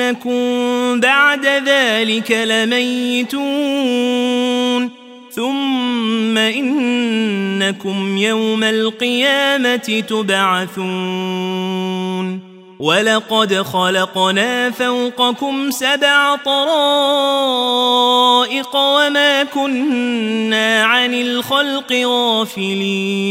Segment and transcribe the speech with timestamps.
[0.00, 3.40] انكم بعد ذلك لميتون
[5.30, 11.30] ثم انكم يوم القيامه تبعثون
[12.78, 17.56] ولقد خلقنا فوقكم سبع طرائق
[18.76, 23.30] وما كنا عن الخلق غافلين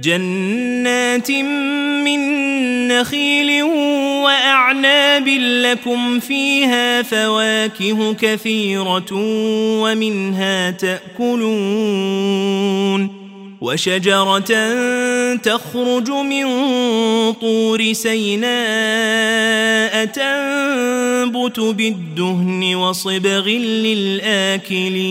[0.00, 2.20] جنات من
[2.88, 3.62] نخيل
[4.24, 9.12] وأعناب لكم فيها فواكه كثيرة
[9.82, 12.00] ومنها تأكلون
[13.60, 14.74] وشجرة
[15.34, 16.44] تخرج من
[17.32, 18.50] طور سيناء
[20.04, 23.48] تنبت بالدهن وصبغ
[24.38, 25.10] للآكلين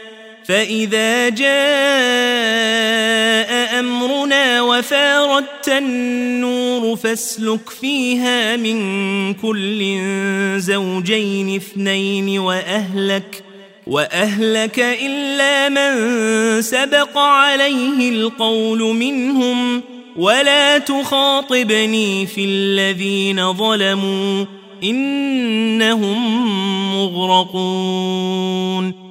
[0.45, 1.51] فإذا جاء
[3.79, 9.99] أمرنا وفاردت النور فاسلك فيها من كل
[10.57, 13.43] زوجين اثنين وأهلك
[13.87, 19.81] وأهلك إلا من سبق عليه القول منهم
[20.17, 24.45] ولا تخاطبني في الذين ظلموا
[24.83, 26.45] إنهم
[26.95, 29.10] مغرقون.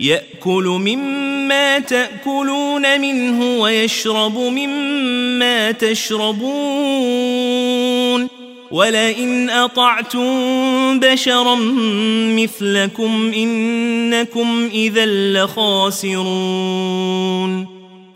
[0.00, 6.40] يأكل مما تأكلون منه ويشرب مما تشربون.
[8.70, 11.54] ولئن أطعتم بشرا
[12.36, 16.20] مثلكم إنكم إذا لخاسرون.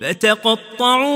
[0.00, 1.06] فتقطعوا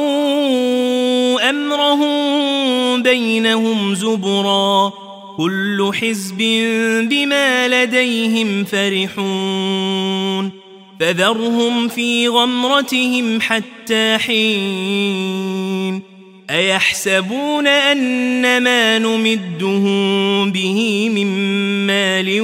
[1.50, 4.92] أمرهم بينهم زبرا
[5.37, 6.38] كل حزب
[7.10, 10.50] بما لديهم فرحون
[11.00, 16.02] فذرهم في غمرتهم حتى حين
[16.50, 21.26] أيحسبون ان ما نمدهم به من
[21.87, 22.38] مال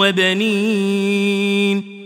[0.00, 1.97] وبنين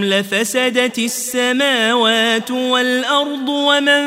[0.04, 4.06] لفسدت السماوات والأرض ومن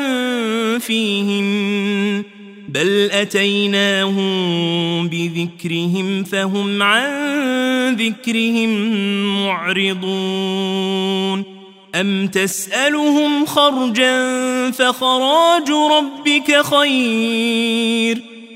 [0.79, 2.23] فيهن
[2.69, 4.27] بل أتيناهم
[5.07, 8.69] بذكرهم فهم عن ذكرهم
[9.45, 10.81] معرضون
[11.95, 14.21] أم تسألهم خرجا
[14.71, 18.30] فخراج ربك خير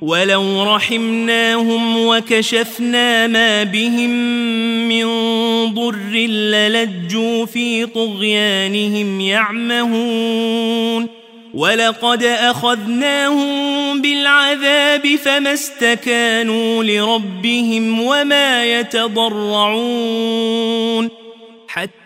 [0.00, 4.10] ولو رحمناهم وكشفنا ما بهم
[4.88, 5.06] من
[5.74, 11.08] ضر للجوا في طغيانهم يعمهون
[11.54, 19.96] ولقد أخذناهم بالعذاب فما استكانوا لربهم وما يتضرعون
[21.68, 22.05] حتى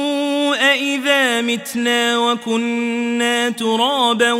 [0.71, 4.31] أئذا متنا وكنا ترابا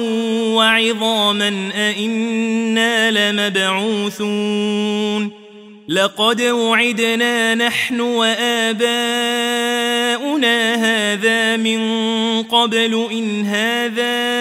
[0.53, 4.81] وعظاما أئنا لمبعوثون
[5.89, 8.81] لقد وعدنا نحن وآباؤنا
[10.75, 11.81] هذا من
[12.43, 14.31] قبل إن هذا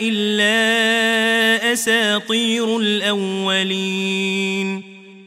[0.00, 4.08] إلا أساطير الأولين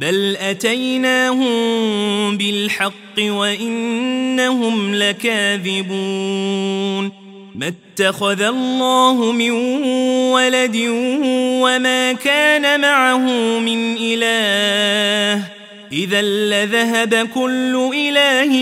[0.00, 1.50] بل أتيناهم
[2.36, 5.90] بالحق وإنهم لكاذبون
[7.54, 9.50] ما اتخذ الله من
[10.32, 10.76] ولد
[11.62, 13.18] وما كان معه
[13.58, 15.42] من إله
[15.92, 18.52] إذا لذهب كل إله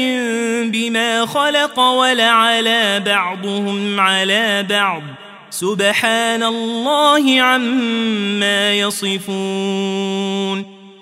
[0.71, 5.03] بما خلق ولعلى بعضهم على بعض
[5.51, 10.78] سبحان الله عما يصفون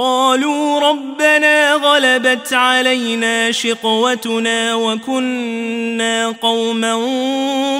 [0.00, 6.94] قالوا ربنا غلبت علينا شقوتنا وكنا قوما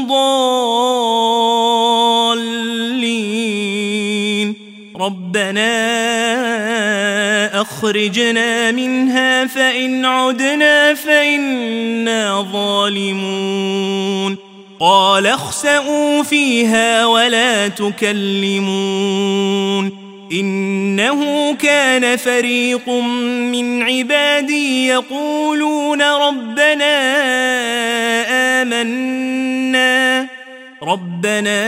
[0.08, 0.50] ضالين.
[5.00, 5.70] ربنا
[7.60, 14.36] أخرجنا منها فإن عدنا فإنا ظالمون.
[14.80, 18.40] قال اخسأوا فيها ولا تكلمون.
[20.32, 26.94] إنه كان فريق من عبادي يقولون ربنا
[28.62, 30.26] آمنا
[30.82, 31.60] ربنا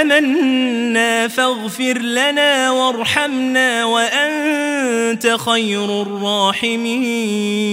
[0.00, 7.70] آمنا فاغفر لنا وارحمنا وأنت خير الراحمين.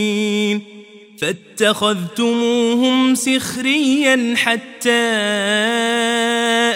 [1.21, 5.17] فاتخذتموهم سخريا حتى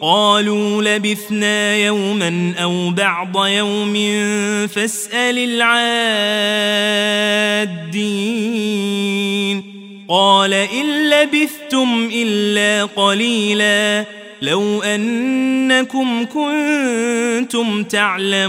[0.00, 3.94] قالوا لبثنا يوما أو بعض يوم
[4.66, 5.38] فاسأل
[7.78, 8.18] العادين.
[10.08, 14.04] قال إن لبثتم إلا قليلا.
[14.42, 18.48] لو أنكم كنتم تعلمون.